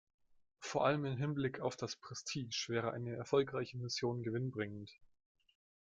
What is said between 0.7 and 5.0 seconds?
allem im Hinblick auf das Prestige wäre eine erfolgreiche Mission gewinnbringend.